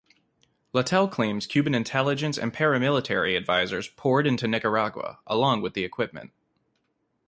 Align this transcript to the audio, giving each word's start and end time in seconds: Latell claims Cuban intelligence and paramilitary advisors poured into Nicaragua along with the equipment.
Latell 0.73 1.11
claims 1.11 1.45
Cuban 1.45 1.75
intelligence 1.75 2.35
and 2.39 2.51
paramilitary 2.51 3.37
advisors 3.37 3.87
poured 3.87 4.25
into 4.25 4.47
Nicaragua 4.47 5.19
along 5.27 5.61
with 5.61 5.75
the 5.75 5.83
equipment. 5.83 6.31